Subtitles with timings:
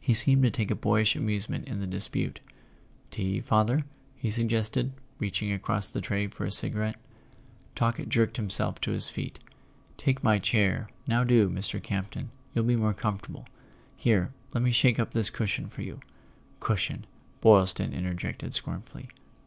[0.00, 2.40] He seemed to take a boy¬ ish amusement in the dispute.
[3.10, 3.84] "Tea, father?"
[4.16, 6.98] he sug¬ gested, reaching across the tray for a cigarette.
[7.76, 9.38] Talkett jerked himself to his feet.
[9.98, 11.82] "Take my chair, now do, Mr.
[11.82, 12.30] Campton.
[12.54, 13.44] You'll be more comfortable.
[13.94, 16.00] Here, let me shake up this cushion for you"
[16.60, 17.04] ("Cushion!"
[17.42, 19.10] Boylston interjected scornfully.)